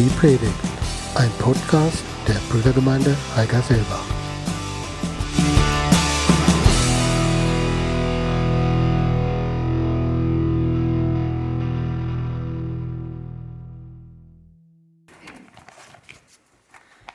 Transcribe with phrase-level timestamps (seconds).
[0.00, 0.54] Die Predigt,
[1.14, 4.06] ein Podcast der Brüdergemeinde Heigerselbach.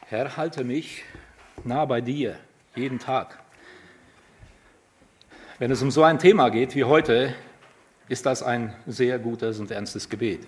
[0.05, 1.05] Herr, halte mich
[1.63, 2.37] nah bei dir,
[2.75, 3.39] jeden Tag.
[5.57, 7.33] Wenn es um so ein Thema geht wie heute,
[8.09, 10.47] ist das ein sehr gutes und ernstes Gebet.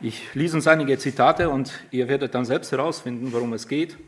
[0.00, 3.98] Ich lese uns einige Zitate und ihr werdet dann selbst herausfinden, worum es geht.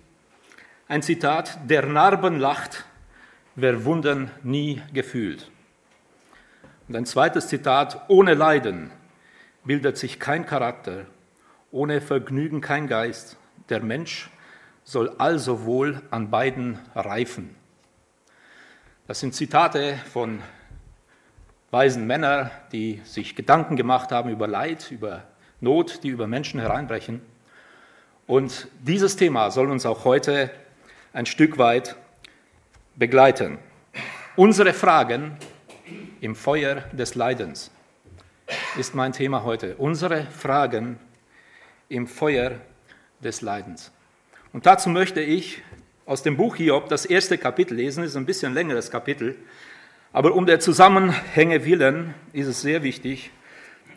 [0.87, 2.85] Ein Zitat, der Narben lacht,
[3.57, 5.51] wer Wunden nie gefühlt.
[6.87, 8.93] Und ein zweites Zitat, ohne Leiden
[9.65, 11.07] bildet sich kein Charakter,
[11.73, 13.37] ohne Vergnügen kein Geist.
[13.69, 14.31] Der Mensch
[14.85, 17.57] soll also wohl an beiden reifen.
[19.09, 20.41] Das sind Zitate von
[21.73, 25.25] weisen Männern, die sich Gedanken gemacht haben über Leid, über
[25.61, 27.21] Not, die über Menschen hereinbrechen.
[28.27, 30.51] Und dieses Thema soll uns auch heute
[31.13, 31.97] ein Stück weit
[32.97, 33.59] begleiten.
[34.37, 35.37] Unsere Fragen
[36.21, 37.71] im Feuer des Leidens
[38.79, 39.77] ist mein Thema heute.
[39.77, 40.99] Unsere Fragen
[41.89, 42.53] im Feuer
[43.23, 43.93] des Leidens.
[44.53, 45.63] Und dazu möchte ich
[46.07, 49.37] aus dem Buch Hiob das erste Kapitel lesen, das ist ein bisschen längeres Kapitel,
[50.13, 53.31] aber um der Zusammenhänge willen ist es sehr wichtig,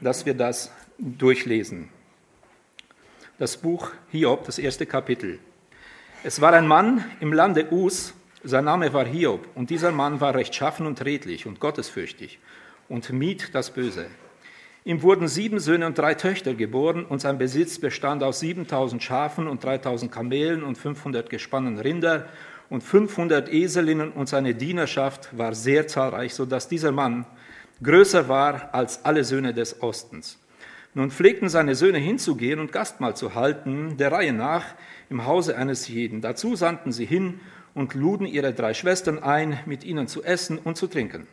[0.02, 1.90] dass wir das durchlesen.
[3.40, 5.40] Das Buch Hiob, das erste Kapitel.
[6.24, 8.14] Es war ein Mann im Lande Us,
[8.44, 12.40] sein Name war Hiob, und dieser Mann war rechtschaffen und redlich und gottesfürchtig
[12.90, 14.08] und mied das Böse.
[14.86, 19.48] Ihm wurden sieben Söhne und drei Töchter geboren, und sein Besitz bestand aus 7000 Schafen
[19.48, 22.28] und 3000 Kamelen und 500 gespannen Rinder
[22.70, 27.26] und 500 Eselinnen, und seine Dienerschaft war sehr zahlreich, so dass dieser Mann
[27.82, 30.38] größer war als alle Söhne des Ostens.
[30.96, 34.66] Nun pflegten seine Söhne hinzugehen und Gastmahl zu halten, der Reihe nach,
[35.10, 36.22] im Hause eines jeden.
[36.22, 37.40] Dazu sandten sie hin
[37.74, 41.28] und luden ihre drei Schwestern ein, mit ihnen zu essen und zu trinken.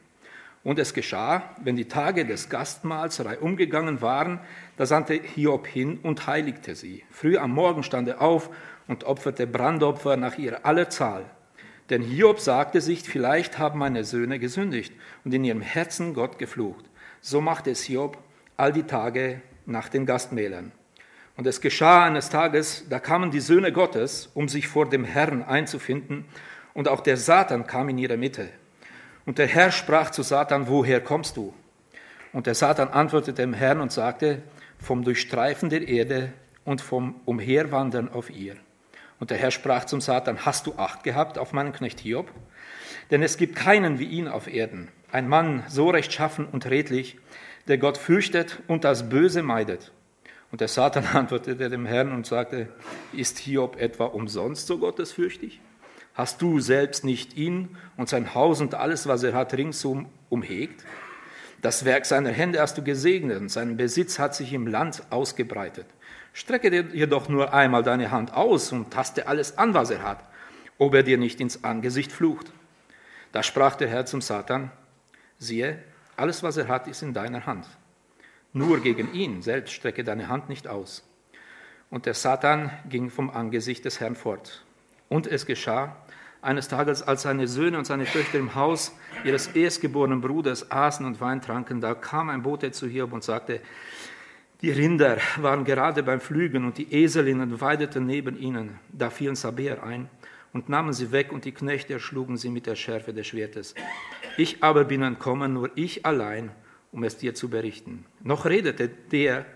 [0.62, 4.40] Und es geschah, wenn die Tage des Gastmahls umgegangen waren,
[4.76, 7.02] da sandte Hiob hin und heiligte sie.
[7.10, 8.50] Früh am Morgen stand er auf
[8.86, 11.24] und opferte Brandopfer nach ihrer aller Zahl.
[11.88, 14.92] Denn Hiob sagte sich, vielleicht haben meine Söhne gesündigt
[15.24, 16.84] und in ihrem Herzen Gott geflucht.
[17.20, 18.18] So machte es Hiob
[18.56, 19.40] all die Tage
[19.70, 20.72] nach den Gastmählern.
[21.36, 25.42] Und es geschah eines Tages, da kamen die Söhne Gottes, um sich vor dem Herrn
[25.42, 26.26] einzufinden,
[26.72, 28.48] und auch der Satan kam in ihre Mitte.
[29.26, 31.52] Und der Herr sprach zu Satan, woher kommst du?
[32.32, 34.42] Und der Satan antwortete dem Herrn und sagte,
[34.78, 36.32] vom Durchstreifen der Erde
[36.64, 38.56] und vom Umherwandern auf ihr.
[39.18, 42.30] Und der Herr sprach zum Satan, hast du Acht gehabt auf meinen Knecht Hiob?
[43.10, 47.18] Denn es gibt keinen wie ihn auf Erden, ein Mann so rechtschaffen und redlich,
[47.70, 49.92] der Gott fürchtet und das Böse meidet.
[50.50, 52.68] Und der Satan antwortete dem Herrn und sagte,
[53.12, 55.60] ist Hiob etwa umsonst so gottesfürchtig?
[56.12, 60.84] Hast du selbst nicht ihn und sein Haus und alles, was er hat, ringsum umhegt?
[61.62, 65.86] Das Werk seiner Hände hast du gesegnet und sein Besitz hat sich im Land ausgebreitet.
[66.32, 70.24] Strecke dir jedoch nur einmal deine Hand aus und taste alles an, was er hat,
[70.78, 72.50] ob er dir nicht ins Angesicht flucht.
[73.30, 74.72] Da sprach der Herr zum Satan,
[75.38, 75.78] siehe,
[76.20, 77.66] alles, was er hat, ist in deiner Hand.
[78.52, 81.02] Nur gegen ihn selbst strecke deine Hand nicht aus.
[81.88, 84.64] Und der Satan ging vom Angesicht des Herrn fort.
[85.08, 85.96] Und es geschah,
[86.42, 88.92] eines Tages, als seine Söhne und seine Töchter im Haus
[89.24, 93.60] ihres erstgeborenen Bruders aßen und Wein tranken, da kam ein Bote zu Hiob und sagte,
[94.62, 98.78] die Rinder waren gerade beim Flügen und die Eselinnen weideten neben ihnen.
[98.90, 100.08] Da fielen Saber ein
[100.52, 103.74] und nahmen sie weg und die Knechte erschlugen sie mit der Schärfe des Schwertes.
[104.36, 106.50] Ich aber bin entkommen, nur ich allein,
[106.92, 108.04] um es dir zu berichten.
[108.22, 109.46] Noch redete der,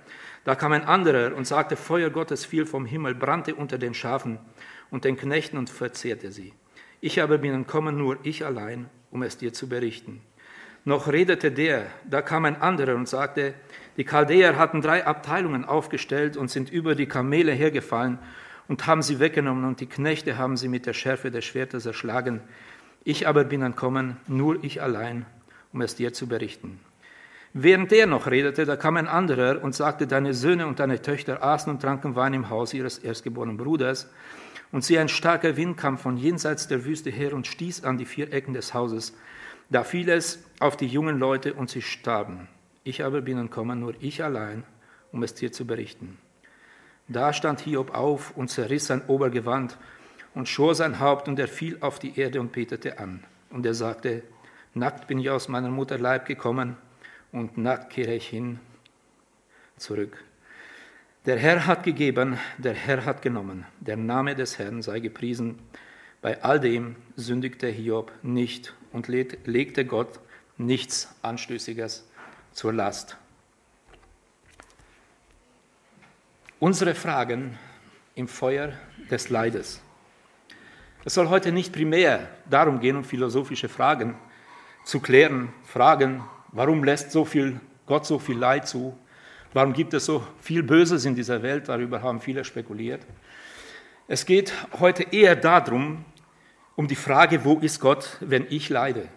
[0.44, 4.38] da kam ein anderer und sagte, Feuer Gottes fiel vom Himmel, brannte unter den Schafen
[4.90, 6.52] und den Knechten und verzehrte sie.
[7.00, 10.20] Ich aber bin entkommen, nur ich allein, um es dir zu berichten.
[10.84, 13.54] Noch redete der, da kam ein anderer und sagte,
[13.96, 18.18] die Chaldäer hatten drei Abteilungen aufgestellt und sind über die Kamele hergefallen
[18.68, 22.40] und haben sie weggenommen und die Knechte haben sie mit der Schärfe des Schwertes erschlagen.
[23.04, 25.26] Ich aber bin entkommen, nur ich allein,
[25.72, 26.80] um es dir zu berichten.
[27.52, 31.44] Während der noch redete, da kam ein anderer und sagte, deine Söhne und deine Töchter
[31.44, 34.10] aßen und tranken Wein im Haus ihres erstgeborenen Bruders.
[34.72, 38.06] Und sie ein starker Wind kam von jenseits der Wüste her und stieß an die
[38.06, 39.16] vier Ecken des Hauses.
[39.70, 42.48] Da fiel es auf die jungen Leute und sie starben.
[42.82, 44.64] Ich aber bin entkommen, nur ich allein,
[45.12, 46.18] um es dir zu berichten.
[47.08, 49.76] Da stand Hiob auf und zerriss sein Obergewand
[50.34, 53.22] und schor sein Haupt und er fiel auf die Erde und betete an.
[53.50, 54.22] Und er sagte,
[54.72, 56.76] nackt bin ich aus meiner Mutter Leib gekommen
[57.30, 58.58] und nackt kehre ich hin
[59.76, 60.22] zurück.
[61.26, 63.64] Der Herr hat gegeben, der Herr hat genommen.
[63.80, 65.58] Der Name des Herrn sei gepriesen.
[66.20, 70.20] Bei all dem sündigte Hiob nicht und legte Gott
[70.58, 72.08] nichts Anstößiges
[72.52, 73.16] zur Last.
[76.64, 77.58] Unsere Fragen
[78.14, 78.72] im Feuer
[79.10, 79.82] des Leides.
[81.04, 84.16] Es soll heute nicht primär darum gehen, um philosophische Fragen
[84.82, 85.52] zu klären.
[85.64, 88.98] Fragen, warum lässt so viel Gott so viel Leid zu?
[89.52, 91.68] Warum gibt es so viel Böses in dieser Welt?
[91.68, 93.06] Darüber haben viele spekuliert.
[94.08, 96.06] Es geht heute eher darum,
[96.76, 99.08] um die Frage, wo ist Gott, wenn ich leide?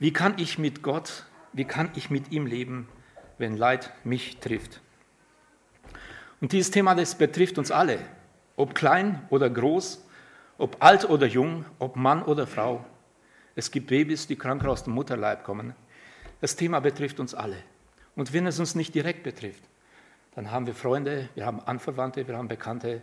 [0.00, 2.88] Wie kann ich mit Gott, wie kann ich mit ihm leben,
[3.38, 4.80] wenn Leid mich trifft?
[6.40, 7.98] Und dieses Thema, das betrifft uns alle,
[8.56, 10.04] ob klein oder groß,
[10.58, 12.84] ob alt oder jung, ob Mann oder Frau.
[13.54, 15.74] Es gibt Babys, die krank aus dem Mutterleib kommen.
[16.40, 17.56] Das Thema betrifft uns alle.
[18.14, 19.62] Und wenn es uns nicht direkt betrifft,
[20.34, 23.02] dann haben wir Freunde, wir haben Anverwandte, wir haben Bekannte,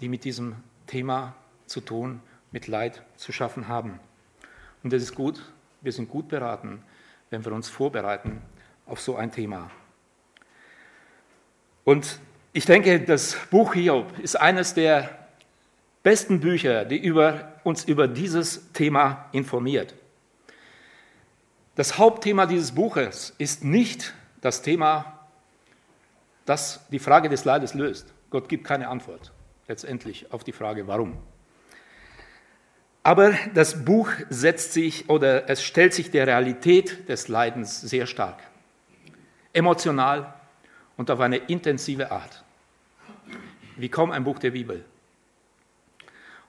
[0.00, 0.56] die mit diesem
[0.86, 1.34] Thema
[1.66, 2.20] zu tun,
[2.50, 4.00] mit Leid zu schaffen haben.
[4.82, 6.82] Und das ist gut, wir sind gut beraten,
[7.30, 8.42] wenn wir uns vorbereiten
[8.86, 9.70] auf so ein Thema.
[11.84, 12.18] Und
[12.52, 15.10] ich denke, das Buch Hiob ist eines der
[16.02, 19.94] besten Bücher, die über, uns über dieses Thema informiert.
[21.74, 24.12] Das Hauptthema dieses Buches ist nicht
[24.42, 25.20] das Thema,
[26.44, 28.12] das die Frage des Leides löst.
[28.30, 29.32] Gott gibt keine Antwort
[29.68, 31.16] letztendlich auf die Frage, warum.
[33.02, 38.42] Aber das Buch setzt sich oder es stellt sich der Realität des Leidens sehr stark,
[39.52, 40.34] emotional
[40.96, 42.41] und auf eine intensive Art,
[43.76, 44.84] wie kaum ein Buch der Bibel.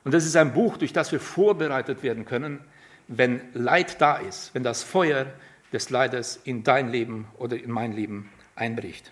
[0.04, 2.60] Und das ist ein Buch, durch das wir vorbereitet werden können,
[3.08, 5.26] wenn Leid da ist, wenn das Feuer
[5.72, 9.10] des Leides in dein Leben oder in mein Leben einbricht.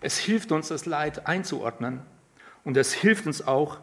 [0.00, 2.00] Es hilft uns, das Leid einzuordnen
[2.64, 3.78] und es hilft uns auch,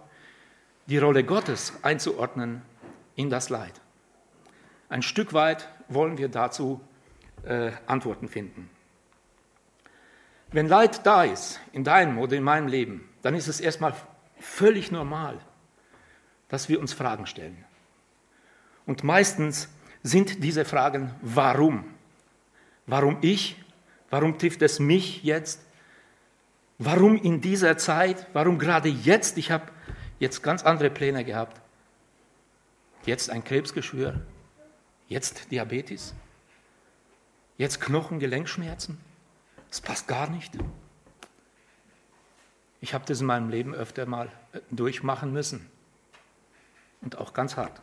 [0.88, 2.62] die Rolle Gottes einzuordnen
[3.15, 3.74] in das Leid.
[4.89, 6.80] Ein Stück weit wollen wir dazu
[7.44, 8.69] äh, Antworten finden.
[10.52, 13.94] Wenn Leid da ist, in deinem oder in meinem Leben, dann ist es erstmal
[14.40, 15.40] völlig normal,
[16.48, 17.66] dass wir uns Fragen stellen.
[18.86, 19.68] Und meistens
[20.04, 21.84] sind diese Fragen, warum?
[22.86, 23.62] Warum ich?
[24.10, 25.60] Warum trifft es mich jetzt?
[26.78, 28.28] Warum in dieser Zeit?
[28.32, 29.38] Warum gerade jetzt?
[29.38, 29.66] Ich habe
[30.20, 31.60] jetzt ganz andere Pläne gehabt.
[33.06, 34.22] Jetzt ein Krebsgeschwür,
[35.08, 36.14] jetzt Diabetes,
[37.58, 38.98] jetzt Knochen-Gelenkschmerzen.
[39.69, 40.58] Das passt gar nicht.
[42.80, 45.69] Ich habe das in meinem Leben öfter mal äh, durchmachen müssen
[47.02, 47.81] und auch ganz hart.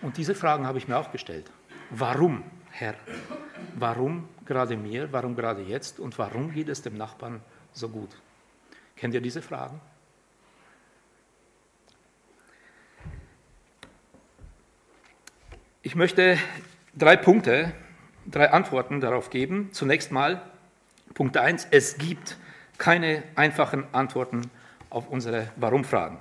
[0.00, 1.50] Und diese Fragen habe ich mir auch gestellt.
[1.90, 2.94] Warum, Herr?
[3.74, 5.12] Warum gerade mir?
[5.12, 6.00] Warum gerade jetzt?
[6.00, 7.40] Und warum geht es dem Nachbarn
[7.72, 8.10] so gut?
[8.96, 9.80] Kennt ihr diese Fragen?
[15.82, 16.38] Ich möchte
[16.94, 17.72] drei Punkte,
[18.32, 19.68] drei Antworten darauf geben.
[19.72, 20.42] Zunächst mal
[21.14, 22.36] Punkt 1, es gibt
[22.78, 24.50] keine einfachen Antworten
[24.90, 26.18] auf unsere Warum-Fragen.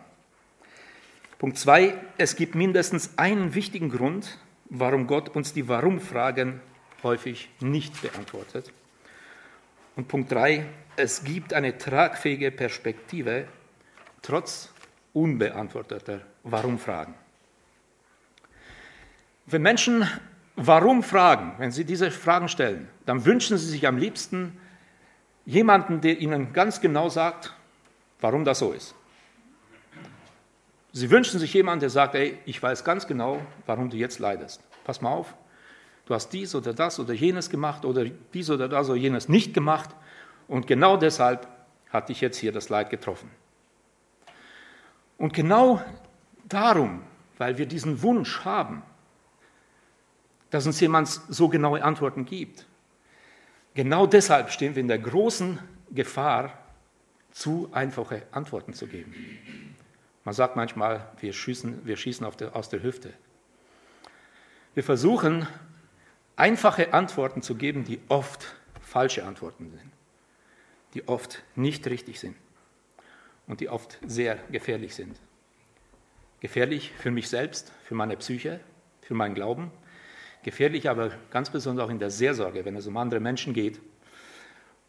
[1.39, 4.37] Punkt zwei, es gibt mindestens einen wichtigen Grund,
[4.69, 6.61] warum Gott uns die Warum-Fragen
[7.01, 8.71] häufig nicht beantwortet.
[9.95, 13.47] Und Punkt drei, es gibt eine tragfähige Perspektive
[14.21, 14.71] trotz
[15.13, 17.15] unbeantworteter Warum-Fragen.
[19.47, 20.07] Wenn Menschen
[20.63, 24.59] Warum fragen, wenn sie diese Fragen stellen, dann wünschen sie sich am liebsten
[25.43, 27.51] jemanden, der ihnen ganz genau sagt,
[28.19, 28.93] warum das so ist.
[30.91, 34.61] Sie wünschen sich jemanden, der sagt, ey, ich weiß ganz genau, warum du jetzt leidest.
[34.83, 35.33] Pass mal auf,
[36.05, 39.55] du hast dies oder das oder jenes gemacht oder dies oder das oder jenes nicht
[39.55, 39.89] gemacht
[40.47, 41.47] und genau deshalb
[41.89, 43.31] hat dich jetzt hier das Leid getroffen.
[45.17, 45.81] Und genau
[46.43, 47.01] darum,
[47.39, 48.83] weil wir diesen Wunsch haben,
[50.51, 52.67] dass uns jemand so genaue Antworten gibt,
[53.73, 55.57] genau deshalb stehen wir in der großen
[55.89, 56.57] Gefahr,
[57.31, 59.15] zu einfache Antworten zu geben.
[60.25, 63.13] Man sagt manchmal, wir schießen, wir schießen der, aus der Hüfte.
[64.73, 65.47] Wir versuchen,
[66.35, 69.91] einfache Antworten zu geben, die oft falsche Antworten sind,
[70.93, 72.35] die oft nicht richtig sind
[73.47, 75.17] und die oft sehr gefährlich sind.
[76.41, 78.59] Gefährlich für mich selbst, für meine Psyche,
[79.01, 79.71] für meinen Glauben,
[80.43, 83.79] gefährlich aber ganz besonders auch in der Seelsorge, wenn es um andere Menschen geht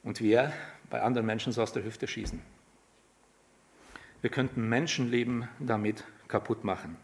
[0.03, 0.53] und wir
[0.91, 2.41] bei anderen Menschen so aus der Hüfte schießen.
[4.21, 6.97] Wir könnten Menschenleben damit kaputt machen.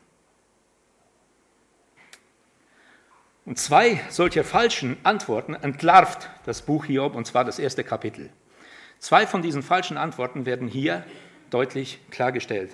[3.44, 8.30] Und zwei solcher falschen Antworten entlarvt das Buch Hiob, und zwar das erste Kapitel.
[8.98, 11.04] Zwei von diesen falschen Antworten werden hier
[11.50, 12.70] deutlich klargestellt.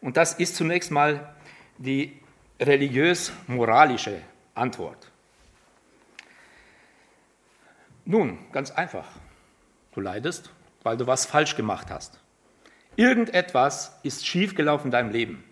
[0.00, 1.34] Und das ist zunächst mal
[1.78, 2.18] die
[2.58, 4.20] religiös-moralische
[4.60, 5.10] Antwort.
[8.04, 9.08] Nun, ganz einfach.
[9.92, 10.50] Du leidest,
[10.82, 12.20] weil du was falsch gemacht hast.
[12.96, 15.44] Irgendetwas ist schiefgelaufen in deinem Leben.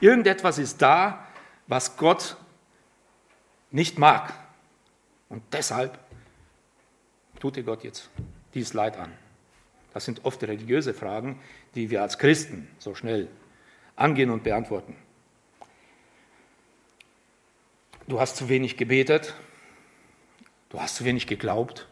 [0.00, 1.26] Irgendetwas ist da,
[1.66, 2.36] was Gott
[3.70, 4.32] nicht mag.
[5.28, 5.98] Und deshalb
[7.40, 8.10] tut dir Gott jetzt
[8.54, 9.12] dieses Leid an.
[9.94, 11.40] Das sind oft religiöse Fragen,
[11.74, 13.28] die wir als Christen so schnell
[13.96, 14.96] angehen und beantworten.
[18.12, 19.34] Du hast zu wenig gebetet,
[20.68, 21.88] du hast zu wenig geglaubt,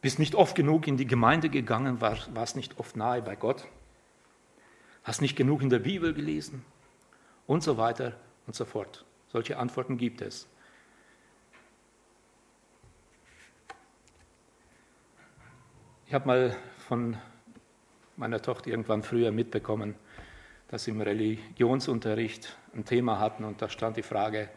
[0.00, 3.66] bist nicht oft genug in die Gemeinde gegangen, war, warst nicht oft nahe bei Gott,
[5.02, 6.64] hast nicht genug in der Bibel gelesen
[7.48, 9.04] und so weiter und so fort.
[9.26, 10.46] Solche Antworten gibt es.
[16.06, 16.56] Ich habe mal
[16.86, 17.16] von
[18.16, 19.96] meiner Tochter irgendwann früher mitbekommen,
[20.68, 24.48] dass sie im Religionsunterricht ein Thema hatten und da stand die Frage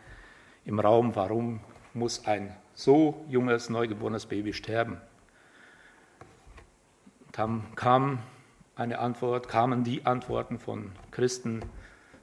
[0.65, 1.59] im Raum, warum
[1.93, 5.01] muss ein so junges, neugeborenes Baby sterben?
[7.31, 8.19] Dann kam
[8.75, 11.61] eine Antwort, kamen die Antworten von Christen,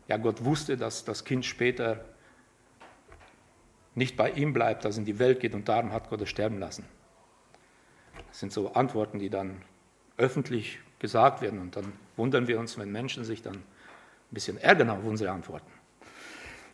[0.08, 2.04] ja, Gott wusste, dass das Kind später
[3.94, 6.58] nicht bei ihm bleibt, dass in die Welt geht und darum hat Gott es sterben
[6.58, 6.84] lassen.
[8.28, 9.62] Das sind so Antworten, die dann
[10.16, 13.62] öffentlich gesagt werden und dann wundern wir uns, wenn Menschen sich dann
[14.34, 15.70] ein bisschen ärgern auf unsere Antworten.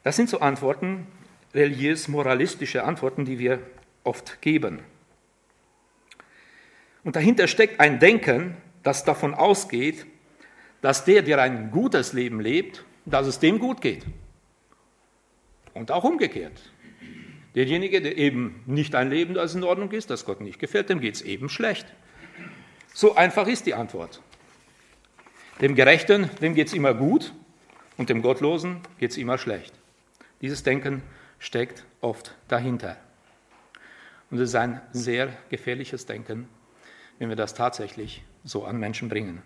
[0.02, 1.06] Das sind so Antworten,
[1.52, 3.58] religiös-moralistische Antworten, die wir
[4.02, 4.80] oft geben.
[7.04, 10.06] Und dahinter steckt ein Denken, das davon ausgeht,
[10.80, 14.06] dass der, der ein gutes Leben lebt, dass es dem gut geht.
[15.74, 16.72] Und auch umgekehrt.
[17.54, 21.00] Derjenige, der eben nicht ein Leben, das in Ordnung ist, das Gott nicht gefällt, dem
[21.00, 21.86] geht es eben schlecht.
[22.94, 24.22] So einfach ist die Antwort.
[25.60, 27.34] Dem Gerechten, dem geht es immer gut
[28.00, 29.74] und dem Gottlosen geht es immer schlecht.
[30.40, 31.02] Dieses Denken
[31.38, 32.96] steckt oft dahinter.
[34.30, 36.48] Und es ist ein sehr gefährliches Denken,
[37.18, 39.42] wenn wir das tatsächlich so an Menschen bringen.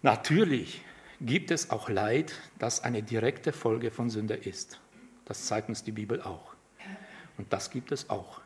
[0.00, 0.82] Natürlich
[1.20, 4.80] gibt es auch Leid, das eine direkte Folge von Sünde ist.
[5.26, 6.54] Das zeigt uns die Bibel auch.
[7.36, 8.40] Und das gibt es auch.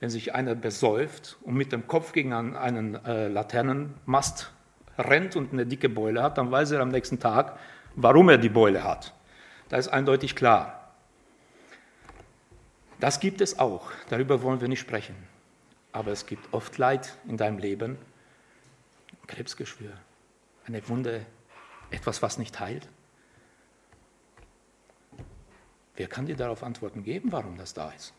[0.00, 4.50] Wenn sich einer besäuft und mit dem Kopf gegen einen äh, Laternenmast
[4.98, 7.58] rennt und eine dicke Beule hat, dann weiß er am nächsten Tag,
[7.94, 9.14] warum er die Beule hat.
[9.68, 10.94] Da ist eindeutig klar.
[13.00, 13.92] Das gibt es auch.
[14.08, 15.14] Darüber wollen wir nicht sprechen.
[15.92, 17.96] Aber es gibt oft Leid in deinem Leben.
[19.26, 19.92] Krebsgeschwür,
[20.66, 21.24] eine Wunde,
[21.90, 22.88] etwas, was nicht heilt.
[25.96, 28.14] Wer kann dir darauf Antworten geben, warum das da ist?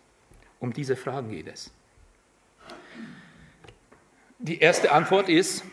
[0.59, 1.71] Um diese Fragen geht es.
[4.37, 5.63] Die erste Antwort ist,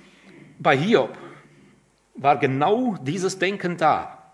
[0.58, 1.16] bei Hiob
[2.14, 4.32] war genau dieses Denken da.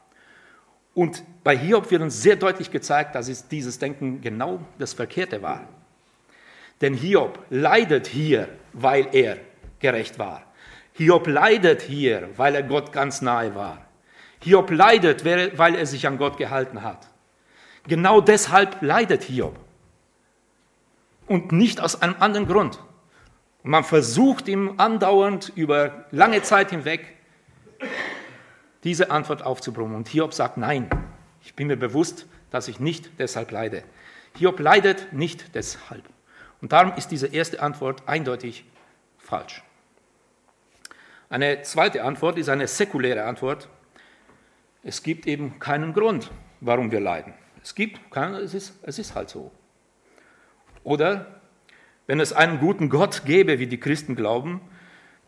[0.94, 5.66] Und bei Hiob wird uns sehr deutlich gezeigt, dass dieses Denken genau das Verkehrte war.
[6.80, 9.38] Denn Hiob leidet hier, weil er
[9.78, 10.42] gerecht war.
[10.94, 13.78] Hiob leidet hier, weil er Gott ganz nahe war.
[14.40, 17.08] Hiob leidet, weil er sich an Gott gehalten hat.
[17.86, 19.56] Genau deshalb leidet Hiob.
[21.26, 22.78] Und nicht aus einem anderen Grund.
[23.62, 27.16] Und man versucht ihm andauernd über lange Zeit hinweg
[28.84, 29.96] diese Antwort aufzubrummen.
[29.96, 30.88] Und Hiob sagt, nein,
[31.42, 33.84] ich bin mir bewusst, dass ich nicht deshalb leide.
[34.36, 36.02] Hiob leidet nicht deshalb.
[36.60, 38.64] Und darum ist diese erste Antwort eindeutig
[39.18, 39.62] falsch.
[41.28, 43.68] Eine zweite Antwort ist eine säkuläre Antwort.
[44.82, 47.34] Es gibt eben keinen Grund, warum wir leiden.
[47.62, 49.50] Es gibt keinen, es ist, es ist halt so.
[50.84, 51.41] Oder
[52.12, 54.60] wenn es einen guten Gott gäbe, wie die Christen glauben,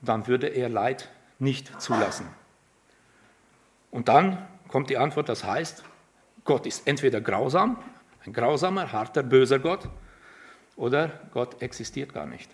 [0.02, 2.26] dann würde er Leid nicht zulassen.
[3.90, 5.82] Und dann kommt die Antwort, das heißt,
[6.44, 7.82] Gott ist entweder grausam,
[8.26, 9.88] ein grausamer, harter, böser Gott,
[10.76, 12.50] oder Gott existiert gar nicht.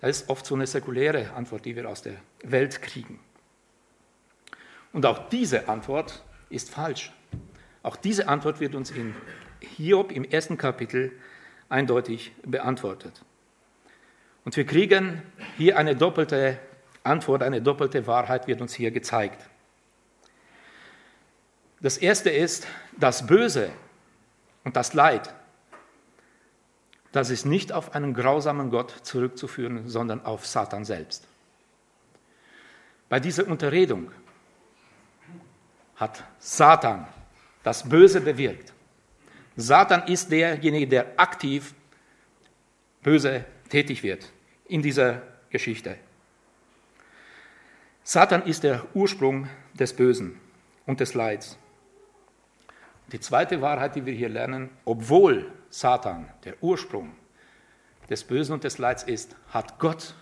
[0.00, 3.20] Das ist oft so eine säkuläre Antwort, die wir aus der Welt kriegen.
[4.92, 7.12] Und auch diese Antwort ist falsch.
[7.84, 9.14] Auch diese Antwort wird uns in
[9.60, 11.12] Hiob im ersten Kapitel
[11.72, 13.24] eindeutig beantwortet.
[14.44, 15.22] Und wir kriegen
[15.56, 16.58] hier eine doppelte
[17.02, 19.48] Antwort, eine doppelte Wahrheit wird uns hier gezeigt.
[21.80, 23.70] Das erste ist, das Böse
[24.64, 25.34] und das Leid,
[27.10, 31.26] das ist nicht auf einen grausamen Gott zurückzuführen, sondern auf Satan selbst.
[33.08, 34.10] Bei dieser Unterredung
[35.96, 37.06] hat Satan
[37.62, 38.72] das Böse bewirkt.
[39.56, 41.74] Satan ist derjenige, der aktiv
[43.02, 44.32] böse tätig wird
[44.66, 45.96] in dieser Geschichte.
[48.04, 50.40] Satan ist der Ursprung des Bösen
[50.86, 51.58] und des Leids.
[53.12, 57.14] Die zweite Wahrheit, die wir hier lernen, obwohl Satan der Ursprung
[58.08, 60.14] des Bösen und des Leids ist, hat Gott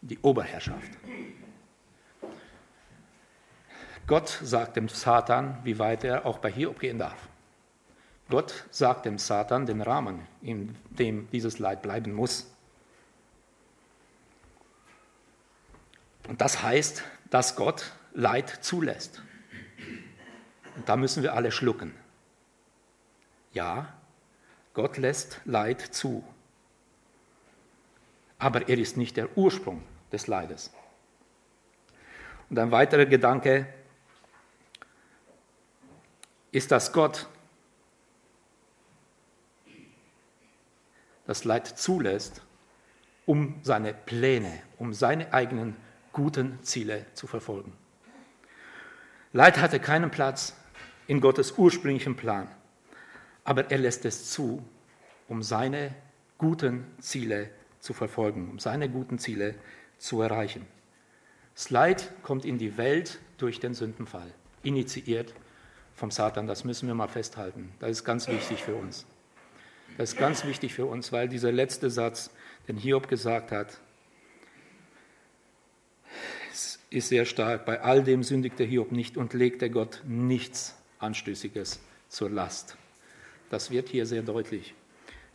[0.00, 0.90] die Oberherrschaft.
[4.06, 7.28] Gott sagt dem Satan, wie weit er auch bei Hiob gehen darf.
[8.32, 12.50] Gott sagt dem Satan den Rahmen, in dem dieses Leid bleiben muss.
[16.26, 19.22] Und das heißt, dass Gott Leid zulässt.
[20.76, 21.94] Und da müssen wir alle schlucken.
[23.52, 23.92] Ja,
[24.72, 26.24] Gott lässt Leid zu.
[28.38, 30.72] Aber er ist nicht der Ursprung des Leides.
[32.48, 33.66] Und ein weiterer Gedanke
[36.50, 37.28] ist, dass Gott
[41.26, 42.42] das Leid zulässt,
[43.26, 45.76] um seine Pläne, um seine eigenen
[46.12, 47.72] guten Ziele zu verfolgen.
[49.32, 50.56] Leid hatte keinen Platz
[51.06, 52.48] in Gottes ursprünglichen Plan,
[53.44, 54.62] aber er lässt es zu,
[55.28, 55.94] um seine
[56.38, 57.50] guten Ziele
[57.80, 59.54] zu verfolgen, um seine guten Ziele
[59.98, 60.66] zu erreichen.
[61.54, 65.34] Das Leid kommt in die Welt durch den Sündenfall, initiiert
[65.94, 66.46] vom Satan.
[66.46, 67.72] Das müssen wir mal festhalten.
[67.78, 69.06] Das ist ganz wichtig für uns.
[69.98, 72.30] Das ist ganz wichtig für uns, weil dieser letzte Satz,
[72.68, 73.78] den Hiob gesagt hat,
[76.90, 77.64] ist sehr stark.
[77.64, 82.76] Bei all dem sündigte Hiob nicht und legte Gott nichts Anstößiges zur Last.
[83.50, 84.74] Das wird hier sehr deutlich.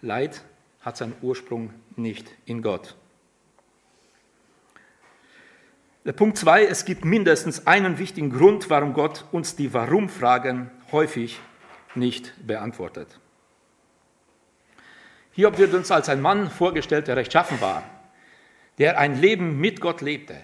[0.01, 0.41] Leid
[0.81, 2.95] hat seinen Ursprung nicht in Gott.
[6.05, 11.39] Der Punkt 2, es gibt mindestens einen wichtigen Grund, warum Gott uns die Warum-Fragen häufig
[11.95, 13.19] nicht beantwortet.
[15.37, 17.83] Hiob wird uns als ein Mann vorgestellt, der rechtschaffen war,
[18.79, 20.35] der ein Leben mit Gott lebte,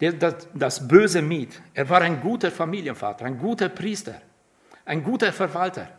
[0.00, 0.14] der
[0.54, 1.60] das Böse mied.
[1.74, 4.22] Er war ein guter Familienvater, ein guter Priester,
[4.86, 5.90] ein guter Verwalter.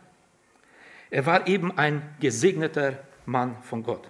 [1.10, 4.08] Er war eben ein gesegneter Mann von Gott.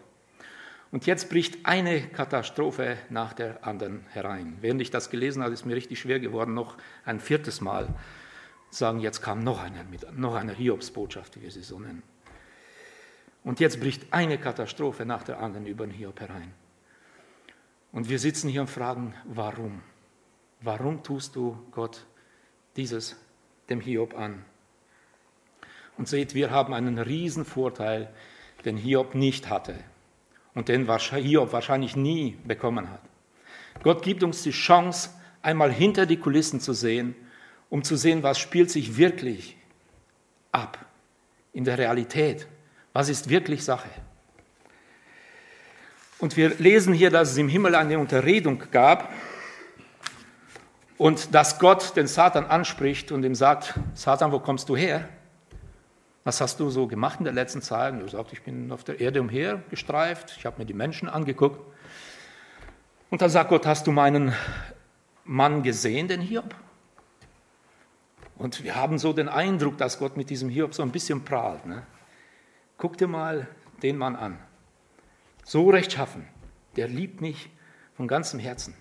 [0.91, 4.57] Und jetzt bricht eine Katastrophe nach der anderen herein.
[4.63, 7.89] Während ich das gelesen habe, ist mir richtig schwer geworden, noch ein viertes Mal
[8.71, 9.85] sagen, jetzt kam noch eine,
[10.17, 12.03] noch eine Hiobsbotschaft, wie wir sie so nennen.
[13.45, 16.53] Und jetzt bricht eine Katastrophe nach der anderen über den Hiob herein.
[17.91, 19.83] Und wir sitzen hier und fragen, warum?
[20.61, 22.07] Warum tust du Gott
[22.77, 23.17] dieses
[23.69, 24.45] dem Hiob an?
[25.99, 28.13] Und seht, wir haben einen riesen Vorteil,
[28.65, 29.75] den Hiob nicht hatte
[30.55, 33.01] und den Hiob wahrscheinlich nie bekommen hat.
[33.83, 35.11] Gott gibt uns die Chance,
[35.43, 37.15] einmal hinter die Kulissen zu sehen,
[37.69, 39.57] um zu sehen, was spielt sich wirklich
[40.53, 40.85] ab
[41.53, 42.47] in der Realität.
[42.93, 43.89] Was ist wirklich Sache?
[46.19, 49.13] Und wir lesen hier, dass es im Himmel eine Unterredung gab
[50.99, 55.09] und dass Gott den Satan anspricht und ihm sagt, Satan, wo kommst du her?
[56.23, 57.95] Was hast du so gemacht in der letzten Zeit?
[57.95, 61.09] Und er sagt, ich bin auf der Erde umher gestreift, ich habe mir die Menschen
[61.09, 61.61] angeguckt.
[63.11, 64.33] Und dann sagt Gott, hast du meinen
[65.25, 66.55] Mann gesehen, den Hiob?
[68.37, 71.67] Und wir haben so den Eindruck, dass Gott mit diesem Hiob so ein bisschen prahlt.
[71.67, 71.83] Ne?
[72.83, 73.47] Guck dir mal
[73.81, 74.41] den Mann an.
[75.45, 76.27] So rechtschaffen.
[76.75, 77.49] Der liebt mich
[77.95, 78.75] von ganzem Herzen.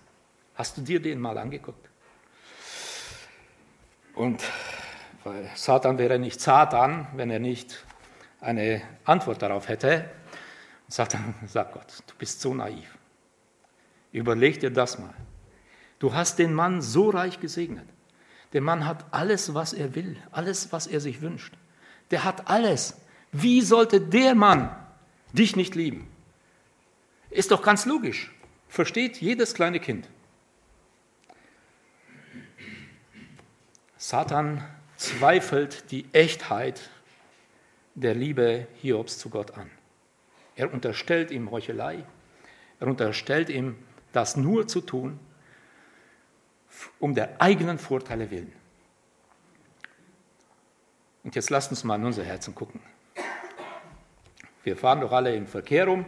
[0.56, 1.88] Hast du dir den mal angeguckt?
[4.16, 4.42] Und
[5.22, 7.84] weil Satan wäre nicht Satan, wenn er nicht
[8.40, 10.10] eine Antwort darauf hätte.
[10.88, 12.98] Satan sagt Gott, du bist so naiv.
[14.10, 15.14] Überleg dir das mal.
[16.00, 17.88] Du hast den Mann so reich gesegnet.
[18.52, 21.54] Der Mann hat alles, was er will, alles, was er sich wünscht.
[22.10, 23.00] Der hat alles.
[23.32, 24.74] Wie sollte der Mann
[25.32, 26.06] dich nicht lieben?
[27.30, 28.30] Ist doch ganz logisch.
[28.68, 30.08] Versteht jedes kleine Kind.
[33.96, 34.62] Satan
[34.96, 36.90] zweifelt die Echtheit
[37.94, 39.70] der Liebe Hiobs zu Gott an.
[40.54, 42.04] Er unterstellt ihm Heuchelei.
[42.80, 43.76] Er unterstellt ihm,
[44.12, 45.18] das nur zu tun,
[46.98, 48.52] um der eigenen Vorteile willen.
[51.24, 52.80] Und jetzt lasst uns mal in unser Herzen gucken.
[54.64, 56.04] Wir fahren doch alle im Verkehr rum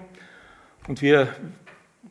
[0.86, 1.34] und wir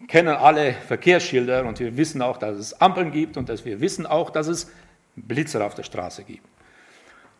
[0.07, 4.05] kennen alle Verkehrsschilder und wir wissen auch, dass es Ampeln gibt und dass wir wissen
[4.05, 4.71] auch, dass es
[5.15, 6.47] Blitzer auf der Straße gibt.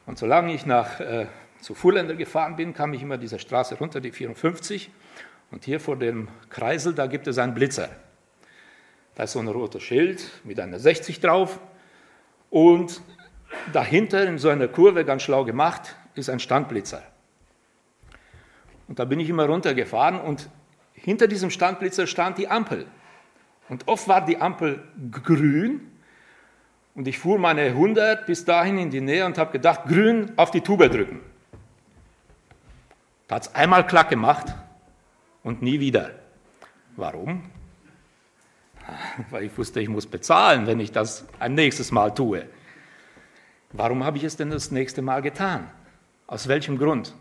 [0.06, 1.28] Und solange ich nach, äh,
[1.62, 4.90] zu Fulländer gefahren bin, kam ich immer diese Straße runter, die 54.
[5.52, 7.90] Und hier vor dem Kreisel, da gibt es einen Blitzer.
[9.16, 11.60] Da ist so ein rotes Schild mit einer 60 drauf.
[12.50, 13.02] Und
[13.72, 17.04] dahinter in so einer Kurve, ganz schlau gemacht, ist ein Standblitzer.
[18.94, 20.52] Und da bin ich immer runtergefahren und
[20.94, 22.86] hinter diesem Standblitzer stand die Ampel.
[23.68, 25.82] Und oft war die Ampel grün
[26.94, 30.52] und ich fuhr meine 100 bis dahin in die Nähe und habe gedacht, grün auf
[30.52, 31.22] die Tube drücken.
[33.28, 34.54] Da hat es einmal klack gemacht
[35.42, 36.12] und nie wieder.
[36.96, 37.50] Warum?
[39.32, 42.46] Weil ich wusste, ich muss bezahlen, wenn ich das ein nächstes Mal tue.
[43.72, 45.68] Warum habe ich es denn das nächste Mal getan?
[46.28, 47.16] Aus welchem Grund?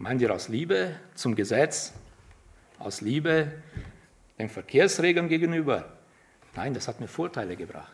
[0.00, 1.92] Meint ihr aus Liebe zum Gesetz?
[2.78, 3.52] Aus Liebe
[4.38, 5.92] den Verkehrsregeln gegenüber?
[6.56, 7.92] Nein, das hat mir Vorteile gebracht.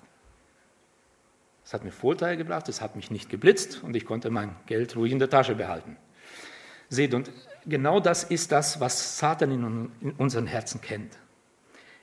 [1.64, 4.94] Es hat mir Vorteile gebracht, es hat mich nicht geblitzt und ich konnte mein Geld
[4.94, 5.96] ruhig in der Tasche behalten.
[6.88, 7.32] Seht, und
[7.66, 11.18] genau das ist das, was Satan in, in unseren Herzen kennt.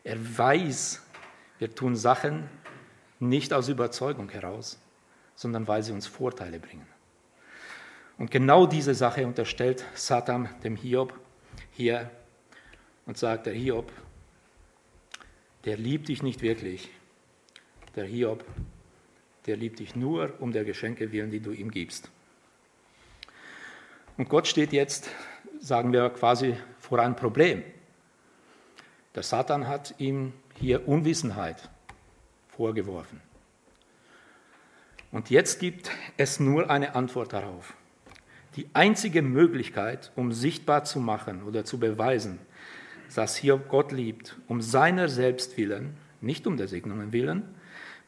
[0.03, 1.01] Er weiß,
[1.59, 2.49] wir tun Sachen
[3.21, 4.77] nicht aus Überzeugung heraus,
[5.33, 6.92] sondern weil sie uns Vorteile bringen.
[8.17, 11.13] Und genau diese Sache unterstellt Satan dem Hiob
[11.71, 12.09] hier
[13.05, 13.91] und sagt, der Hiob,
[15.65, 16.89] der liebt dich nicht wirklich.
[17.95, 18.43] Der Hiob,
[19.45, 22.09] der liebt dich nur um der Geschenke willen, die du ihm gibst.
[24.17, 25.09] Und Gott steht jetzt,
[25.59, 27.63] sagen wir quasi, vor einem Problem.
[29.15, 31.69] Der Satan hat ihm hier Unwissenheit
[32.49, 33.21] vorgeworfen.
[35.11, 37.73] Und jetzt gibt es nur eine Antwort darauf.
[38.55, 42.39] Die einzige Möglichkeit, um sichtbar zu machen oder zu beweisen,
[43.15, 47.43] dass hier Gott liebt, um seiner selbst willen, nicht um der Segnungen willen,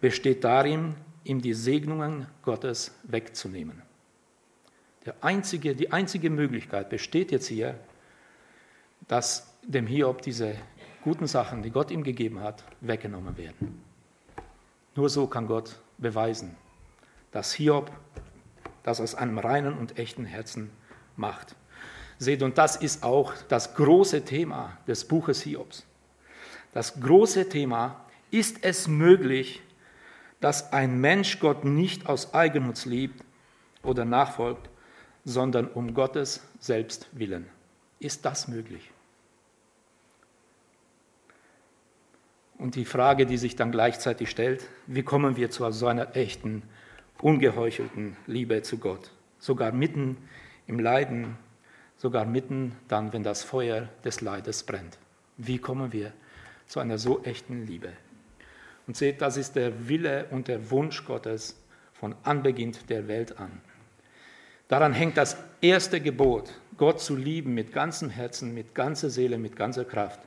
[0.02, 3.82] besteht darin, ihm die Segnungen Gottes wegzunehmen.
[5.06, 7.80] Der einzige, die einzige Möglichkeit besteht jetzt hier,
[9.08, 10.56] dass dem Hiob diese
[11.04, 13.82] guten Sachen, die Gott ihm gegeben hat, weggenommen werden.
[14.96, 16.56] Nur so kann Gott beweisen,
[17.32, 17.92] dass Hiob
[18.86, 20.70] das aus einem reinen und echten Herzen
[21.16, 21.56] macht.
[22.20, 25.86] Seht, und das ist auch das große Thema des Buches Hiobs.
[26.72, 29.62] Das große Thema, ist es möglich,
[30.40, 33.24] dass ein Mensch Gott nicht aus Eigennutz liebt
[33.82, 34.70] oder nachfolgt,
[35.24, 37.48] sondern um Gottes selbst willen.
[38.00, 38.92] Ist das möglich?
[42.58, 46.64] Und die Frage, die sich dann gleichzeitig stellt, wie kommen wir zu so einer echten,
[47.22, 49.12] ungeheuchelten Liebe zu Gott?
[49.40, 50.18] Sogar mitten
[50.68, 51.38] im Leiden,
[51.98, 54.98] sogar mitten dann, wenn das Feuer des Leides brennt.
[55.38, 56.14] Wie kommen wir
[56.68, 57.94] zu einer so echten Liebe?
[58.88, 61.60] Und seht, das ist der Wille und der Wunsch Gottes
[61.94, 63.62] von Anbeginn der Welt an.
[64.68, 69.56] Daran hängt das erste Gebot, Gott zu lieben mit ganzem Herzen, mit ganzer Seele, mit
[69.56, 70.20] ganzer Kraft.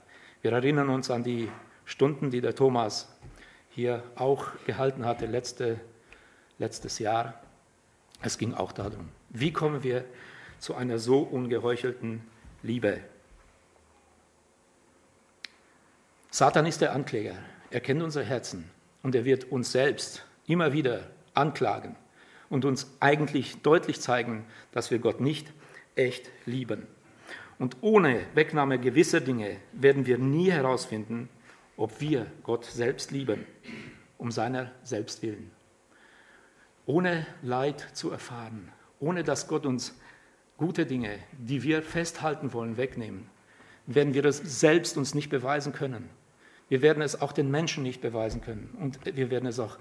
[0.42, 1.48] Wir erinnern uns an die
[1.85, 3.09] Stunden, die der Thomas
[3.70, 5.81] hier auch gehalten hatte letzte,
[6.59, 7.35] letztes Jahr.
[8.23, 10.05] Es ging auch darum, wie kommen wir
[10.59, 12.23] zu einer so ungeheuchelten
[12.62, 13.01] Liebe.
[16.31, 17.37] Satan ist der Ankläger,
[17.71, 18.71] er kennt unser Herzen
[19.03, 21.97] und er wird uns selbst immer wieder anklagen
[22.51, 25.53] und uns eigentlich deutlich zeigen, dass wir Gott nicht
[25.94, 26.87] echt lieben.
[27.59, 31.29] Und ohne Wegnahme gewisser Dinge werden wir nie herausfinden,
[31.77, 33.47] ob wir Gott selbst lieben,
[34.16, 35.51] um seiner selbst willen.
[36.88, 40.01] Ohne Leid zu erfahren, ohne dass Gott uns
[40.57, 43.29] gute Dinge, die wir festhalten wollen, wegnehmen,
[43.87, 46.09] werden wir das selbst uns nicht beweisen können.
[46.70, 49.77] Wir werden es auch den Menschen nicht beweisen können und wir werden es auch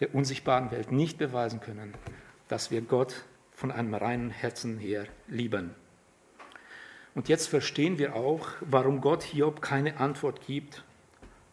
[0.00, 1.94] der unsichtbaren Welt nicht beweisen können,
[2.48, 5.72] dass wir Gott von einem reinen Herzen her lieben.
[7.14, 10.82] Und jetzt verstehen wir auch, warum Gott Hiob keine Antwort gibt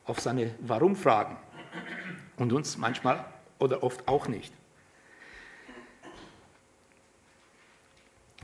[0.06, 1.38] auf seine Warum-Fragen
[2.38, 3.26] und uns manchmal
[3.60, 4.54] oder oft auch nicht.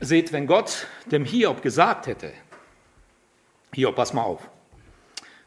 [0.00, 2.32] Seht, wenn Gott dem Hiob gesagt hätte,
[3.74, 4.50] Hiob, pass mal auf,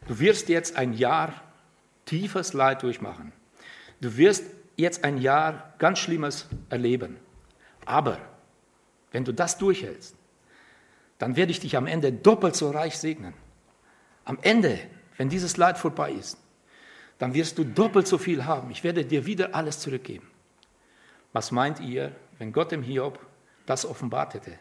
[0.08, 1.42] du wirst jetzt ein Jahr
[2.06, 3.32] tiefes Leid durchmachen.
[4.00, 4.44] Du wirst
[4.76, 7.18] jetzt ein Jahr ganz Schlimmes erleben.
[7.84, 8.18] Aber
[9.12, 10.16] wenn du das durchhältst,
[11.18, 13.34] dann werde ich dich am Ende doppelt so reich segnen.
[14.24, 14.78] Am Ende,
[15.16, 16.38] wenn dieses Leid vorbei ist,
[17.18, 18.70] dann wirst du doppelt so viel haben.
[18.70, 20.28] Ich werde dir wieder alles zurückgeben.
[21.32, 23.18] Was meint ihr, wenn Gott dem Hiob
[23.64, 24.58] das offenbart hätte?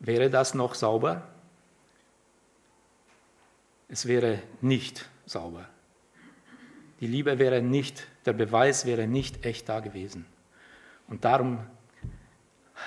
[0.00, 1.28] Wäre das noch sauber?
[3.88, 5.68] Es wäre nicht sauber.
[7.00, 10.26] Die Liebe wäre nicht, der Beweis wäre nicht echt da gewesen.
[11.08, 11.66] Und darum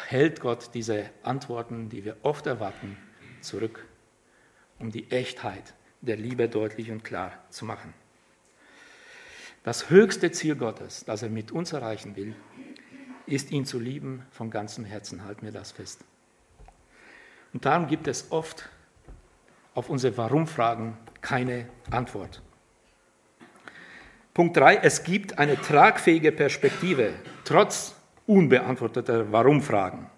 [0.08, 2.98] hält Gott diese Antworten, die wir oft erwarten,
[3.42, 3.86] zurück,
[4.80, 5.74] um die Echtheit
[6.06, 7.94] der Liebe deutlich und klar zu machen.
[9.64, 12.36] Das höchste Ziel Gottes, das er mit uns erreichen will,
[13.26, 15.26] ist ihn zu lieben von ganzem Herzen.
[15.26, 16.04] Halt mir das fest.
[17.52, 18.70] Und darum gibt es oft
[19.74, 22.42] auf unsere Warum-Fragen keine Antwort.
[24.34, 24.78] Punkt 3.
[24.78, 27.14] Es gibt eine tragfähige Perspektive,
[27.44, 27.96] trotz
[28.28, 30.10] unbeantworteter Warum-Fragen.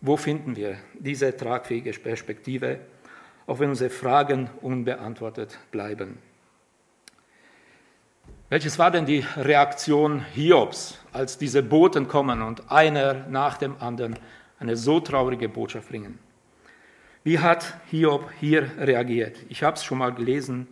[0.00, 2.80] Wo finden wir diese tragfähige Perspektive,
[3.46, 6.18] auch wenn unsere Fragen unbeantwortet bleiben?
[8.48, 14.16] Welches war denn die Reaktion Hiobs, als diese Boten kommen und einer nach dem anderen
[14.60, 16.18] eine so traurige Botschaft bringen?
[17.24, 19.38] Wie hat Hiob hier reagiert?
[19.48, 20.68] Ich habe es schon mal gelesen.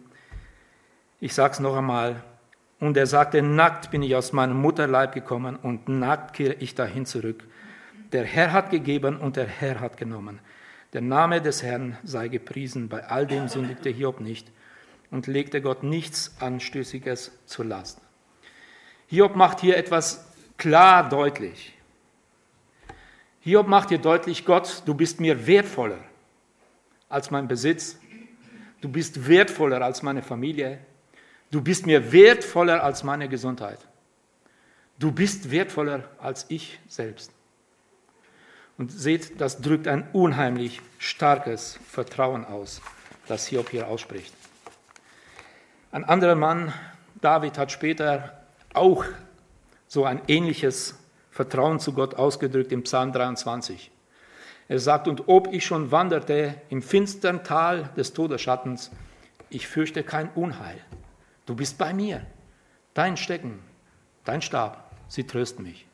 [1.21, 2.23] Ich sage es noch einmal.
[2.79, 7.07] Und er sagte, nackt bin ich aus meinem Mutterleib gekommen und nackt kehre ich dahin
[7.07, 7.43] zurück.
[8.13, 10.39] Der Herr hat gegeben und der Herr hat genommen.
[10.95, 12.89] Der Name des Herrn sei gepriesen.
[12.89, 14.51] Bei all dem sündigte Hiob nicht
[15.11, 18.01] und legte Gott nichts Anstößiges zur Last.
[19.09, 21.77] Hiob macht hier etwas klar deutlich.
[23.41, 25.99] Hiob macht hier deutlich, Gott, du bist mir wertvoller
[27.09, 27.99] als mein Besitz.
[28.81, 30.79] Du bist wertvoller als meine Familie.
[31.51, 33.81] Du bist mir wertvoller als meine Gesundheit.
[35.01, 37.34] Du bist wertvoller als ich selbst.
[38.77, 42.83] Und seht, das drückt ein unheimlich starkes Vertrauen aus,
[43.29, 44.35] das Hiob hier ausspricht.
[45.93, 46.73] Ein anderer Mann,
[47.21, 48.41] David, hat später
[48.73, 49.05] auch
[49.87, 50.99] so ein ähnliches
[51.31, 53.93] Vertrauen zu Gott ausgedrückt im Psalm 23.
[54.69, 58.91] Er sagt, und ob ich schon wanderte im finstern Tal des Todesschattens,
[59.51, 60.79] ich fürchte kein Unheil.
[61.47, 62.27] Du bist bei mir.
[62.95, 63.61] Dein Stecken,
[64.25, 65.87] dein Stab, sie trösten mich.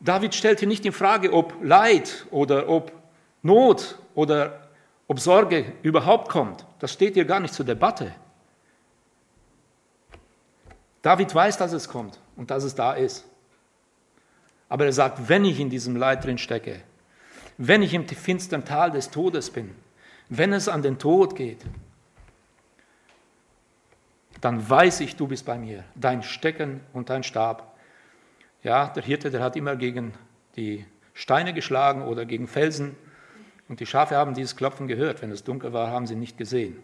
[0.00, 2.92] David stellte nicht in Frage, ob Leid oder ob
[3.42, 4.68] Not oder
[5.06, 6.64] ob Sorge überhaupt kommt.
[6.78, 8.14] Das steht hier gar nicht zur Debatte.
[11.02, 13.26] David weiß, dass es kommt und dass es da ist.
[14.68, 16.80] Aber er sagt, wenn ich in diesem Leid drin stecke,
[17.58, 19.74] wenn ich im finsteren Tal des Todes bin,
[20.28, 21.64] wenn es an den Tod geht,
[24.40, 27.69] dann weiß ich, du bist bei mir, dein Stecken und dein Stab.
[28.62, 30.12] Ja, der Hirte, der hat immer gegen
[30.56, 32.96] die Steine geschlagen oder gegen Felsen
[33.68, 35.22] und die Schafe haben dieses Klopfen gehört.
[35.22, 36.82] Wenn es dunkel war, haben sie nicht gesehen.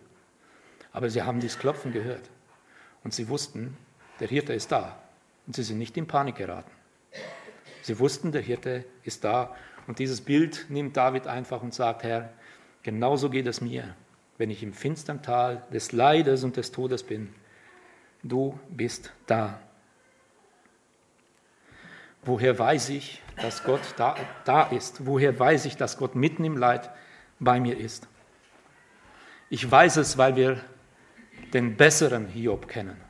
[0.93, 2.31] Aber sie haben dieses Klopfen gehört
[3.05, 3.77] und sie wussten,
[4.21, 4.99] der Hirte ist da
[5.47, 6.71] und sie sind nicht in Panik geraten.
[7.83, 9.55] Sie wussten, der Hirte ist da.
[9.87, 12.33] Und dieses Bild nimmt David einfach und sagt, Herr,
[12.83, 13.95] genauso geht es mir,
[14.39, 17.33] wenn ich im finstern Tal des Leides und des Todes bin.
[18.25, 19.61] Du bist da.
[22.27, 25.07] Woher weiß ich, dass Gott da, da ist?
[25.07, 26.91] Woher weiß ich, dass Gott mitten im Leid
[27.39, 28.09] bei mir ist?
[29.49, 30.61] Ich weiß es, weil wir
[31.53, 33.01] den besseren Hiob kennen,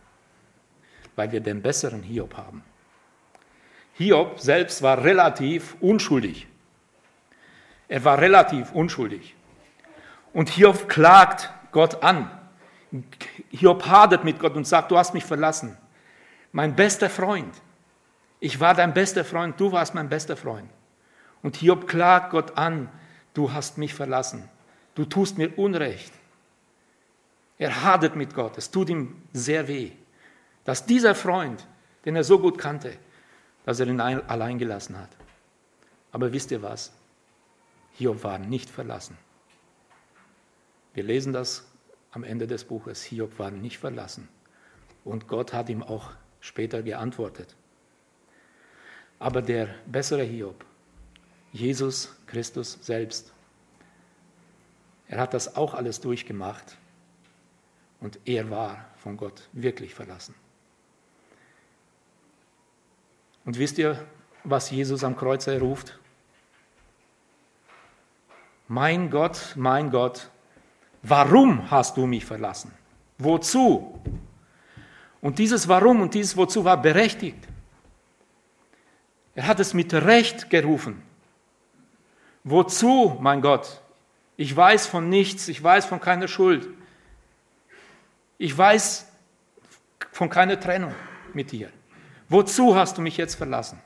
[1.16, 2.62] weil wir den besseren Hiob haben.
[3.94, 6.46] Hiob selbst war relativ unschuldig.
[7.88, 9.34] Er war relativ unschuldig.
[10.34, 12.30] Und Hiob klagt Gott an.
[13.48, 15.78] Hiob hadert mit Gott und sagt, du hast mich verlassen.
[16.52, 17.54] Mein bester Freund.
[18.40, 20.70] Ich war dein bester Freund, du warst mein bester Freund.
[21.42, 22.88] Und Hiob klagt Gott an,
[23.34, 24.48] du hast mich verlassen.
[24.94, 26.12] Du tust mir Unrecht.
[27.58, 28.58] Er hadert mit Gott.
[28.58, 29.92] Es tut ihm sehr weh,
[30.64, 31.66] dass dieser Freund,
[32.04, 32.98] den er so gut kannte,
[33.64, 35.10] dass er ihn allein gelassen hat.
[36.12, 36.92] Aber wisst ihr was?
[37.92, 39.16] Hiob war nicht verlassen.
[40.94, 41.66] Wir lesen das
[42.10, 43.02] am Ende des Buches.
[43.02, 44.28] Hiob war nicht verlassen.
[45.04, 47.54] Und Gott hat ihm auch später geantwortet.
[49.18, 50.64] Aber der bessere Hiob,
[51.52, 53.32] Jesus Christus selbst,
[55.08, 56.76] er hat das auch alles durchgemacht
[58.00, 60.34] und er war von Gott wirklich verlassen.
[63.44, 64.04] Und wisst ihr,
[64.42, 65.98] was Jesus am Kreuz ruft?
[68.68, 70.28] Mein Gott, mein Gott,
[71.02, 72.72] warum hast du mich verlassen?
[73.18, 74.00] Wozu?
[75.20, 77.46] Und dieses Warum und dieses Wozu war berechtigt.
[79.36, 81.02] Er hat es mit Recht gerufen.
[82.42, 83.82] Wozu, mein Gott?
[84.38, 86.68] Ich weiß von nichts, ich weiß von keiner Schuld.
[88.38, 89.06] Ich weiß
[90.10, 90.94] von keiner Trennung
[91.34, 91.70] mit dir.
[92.30, 93.78] Wozu hast du mich jetzt verlassen?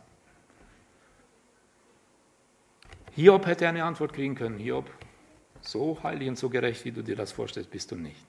[3.17, 4.59] Hiob hätte eine Antwort kriegen können.
[4.59, 4.89] Hiob,
[5.63, 8.25] so heilig und so gerecht, wie du dir das vorstellst, bist du nicht.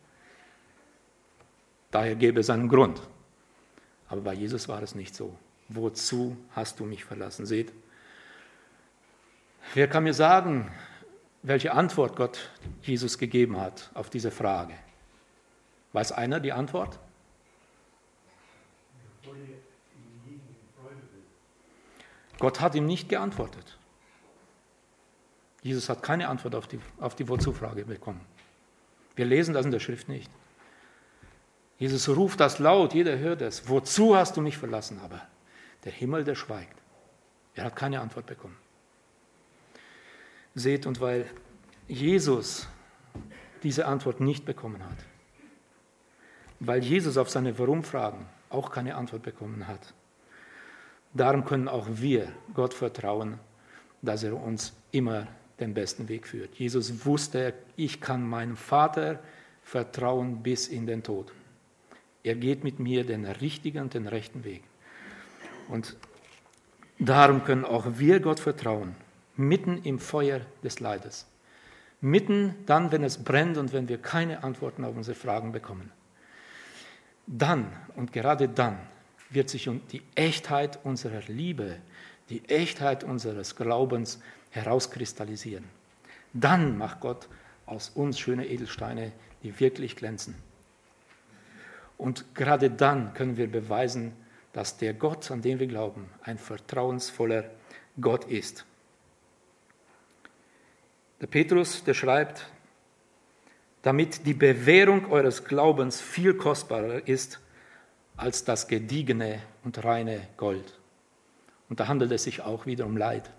[1.91, 2.99] Daher gäbe es einen Grund.
[4.07, 5.37] Aber bei Jesus war es nicht so.
[5.73, 7.45] Wozu hast du mich verlassen?
[7.45, 7.71] Seht,
[9.73, 10.69] wer kann mir sagen,
[11.43, 14.73] welche Antwort Gott Jesus gegeben hat auf diese Frage?
[15.93, 16.99] Weiß einer die Antwort?
[22.37, 23.77] Gott hat ihm nicht geantwortet.
[25.61, 28.21] Jesus hat keine Antwort auf die, auf die Wozu-Frage bekommen.
[29.15, 30.29] Wir lesen das in der Schrift nicht.
[31.77, 33.69] Jesus ruft das laut, jeder hört es.
[33.69, 34.99] Wozu hast du mich verlassen?
[35.03, 35.21] Aber
[35.83, 36.77] der Himmel, der schweigt.
[37.55, 38.57] Er hat keine Antwort bekommen.
[40.55, 41.25] Seht, und weil
[41.87, 42.67] Jesus
[43.63, 44.97] diese Antwort nicht bekommen hat,
[46.59, 49.93] weil Jesus auf seine Warum-Fragen auch keine Antwort bekommen hat,
[51.13, 53.39] darum können auch wir Gott vertrauen,
[54.01, 55.27] dass er uns immer
[55.59, 56.55] den besten Weg führt.
[56.55, 59.19] Jesus wusste, ich kann meinem Vater
[59.63, 61.31] vertrauen bis in den Tod.
[62.23, 64.63] Er geht mit mir den richtigen, den rechten Weg.
[65.69, 65.95] Und
[66.99, 68.95] darum können auch wir Gott vertrauen,
[69.35, 71.27] mitten im Feuer des Leides.
[72.01, 75.91] Mitten dann, wenn es brennt und wenn wir keine Antworten auf unsere Fragen bekommen.
[77.27, 78.79] Dann und gerade dann
[79.29, 81.77] wird sich die Echtheit unserer Liebe,
[82.29, 84.19] die Echtheit unseres Glaubens
[84.49, 85.65] herauskristallisieren.
[86.33, 87.27] Dann macht Gott
[87.65, 89.11] aus uns schöne Edelsteine,
[89.43, 90.35] die wirklich glänzen.
[91.97, 94.13] Und gerade dann können wir beweisen,
[94.53, 97.49] dass der Gott, an den wir glauben, ein vertrauensvoller
[97.99, 98.65] Gott ist.
[101.21, 102.47] Der Petrus, der schreibt,
[103.81, 107.39] damit die Bewährung eures Glaubens viel kostbarer ist
[108.17, 110.77] als das gediegene und reine Gold.
[111.69, 113.31] Und da handelt es sich auch wieder um Leid.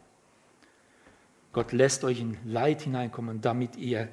[1.52, 4.08] Gott lässt euch in Leid hineinkommen, damit ihr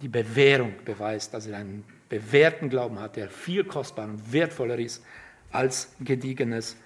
[0.00, 5.02] die Bewährung beweist, dass er einen bewährten Glauben hat, der viel kostbarer und wertvoller ist
[5.52, 6.76] als gediegenes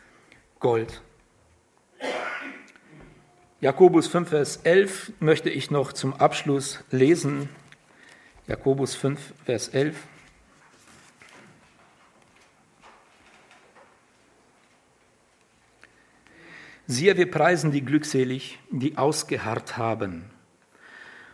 [0.61, 1.03] Gold.
[3.61, 7.49] Jakobus 5, Vers 11 möchte ich noch zum Abschluss lesen.
[8.47, 9.97] Jakobus 5, Vers 11.
[16.89, 20.31] Siehe, wir preisen die glückselig, die ausgeharrt haben.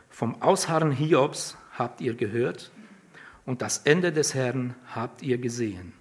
[0.08, 2.70] Vom Ausharren Hiobs habt ihr gehört
[3.44, 5.92] und das Ende des Herrn habt ihr gesehen,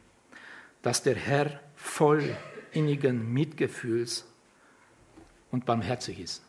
[0.81, 2.35] dass der Herr voll
[2.71, 4.25] innigen Mitgefühls
[5.51, 6.41] und barmherzig ist.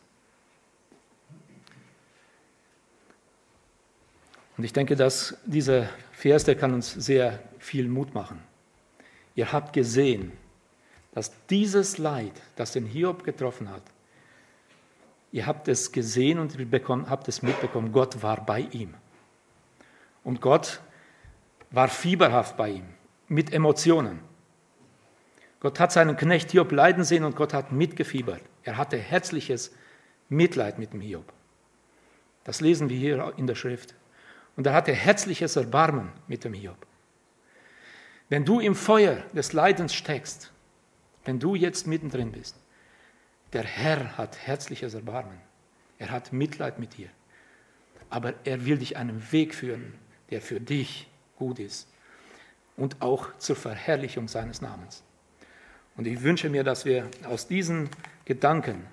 [4.57, 8.41] Und ich denke, dass dieser Vers, der kann uns sehr viel Mut machen.
[9.35, 10.31] Ihr habt gesehen,
[11.13, 13.83] dass dieses Leid, das den Hiob getroffen hat,
[15.31, 16.55] ihr habt es gesehen und
[17.09, 18.93] habt es mitbekommen, Gott war bei ihm.
[20.23, 20.81] Und Gott
[21.71, 22.85] war fieberhaft bei ihm,
[23.33, 24.19] mit Emotionen.
[25.59, 28.41] Gott hat seinen Knecht Hiob leiden sehen und Gott hat mitgefiebert.
[28.63, 29.75] Er hatte herzliches
[30.29, 31.33] Mitleid mit dem Hiob.
[32.43, 33.95] Das lesen wir hier in der Schrift.
[34.55, 36.77] Und er hatte herzliches Erbarmen mit dem Hiob.
[38.29, 40.51] Wenn du im Feuer des Leidens steckst,
[41.25, 42.55] wenn du jetzt mittendrin bist,
[43.51, 45.39] der Herr hat herzliches Erbarmen.
[45.97, 47.09] Er hat Mitleid mit dir.
[48.09, 49.93] Aber er will dich einen Weg führen,
[50.29, 51.87] der für dich gut ist
[52.77, 55.03] und auch zur Verherrlichung seines Namens.
[55.95, 57.89] Und ich wünsche mir, dass wir aus diesen
[58.25, 58.87] Gedanken,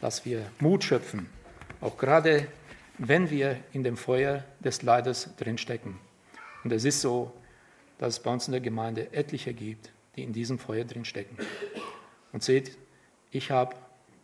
[0.00, 1.28] dass wir Mut schöpfen,
[1.80, 2.46] auch gerade
[2.98, 5.98] wenn wir in dem Feuer des Leides drinstecken.
[6.64, 7.32] Und es ist so,
[7.98, 11.36] dass es bei uns in der Gemeinde etliche gibt, die in diesem Feuer drin stecken.
[12.32, 12.76] Und seht,
[13.30, 13.76] ich habe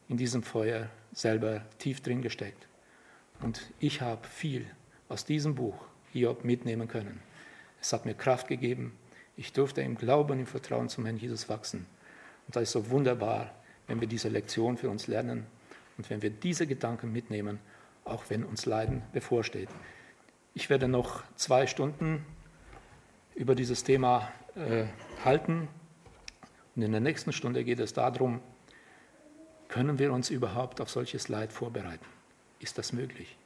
[0.09, 2.67] in diesem Feuer selber tief drin gesteckt.
[3.41, 4.67] Und ich habe viel
[5.09, 5.77] aus diesem Buch
[6.13, 7.21] Hiob mitnehmen können.
[7.83, 8.97] Es hat mir Kraft gegeben.
[9.37, 11.87] Ich durfte im Glauben, im Vertrauen zum Herrn Jesus wachsen.
[12.47, 13.51] Und das ist so wunderbar,
[13.89, 15.47] wenn wir diese Lektion für uns lernen
[15.99, 17.59] und wenn wir diese Gedanken mitnehmen,
[18.05, 19.69] auch wenn uns Leiden bevorsteht.
[20.55, 22.25] Ich werde noch zwei Stunden
[23.35, 24.85] über dieses Thema äh,
[25.25, 25.69] halten.
[26.77, 28.41] Und in der nächsten Stunde geht es darum,
[29.69, 32.07] können wir uns überhaupt auf solches Leid vorbereiten?
[32.61, 33.37] Ist das möglich?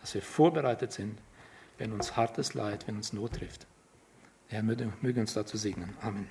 [0.00, 1.20] Dass wir vorbereitet sind,
[1.78, 3.66] wenn uns hartes Leid, wenn uns Not trifft.
[4.50, 4.62] Der Herr
[5.00, 5.96] möge uns dazu segnen.
[6.00, 6.26] Amen.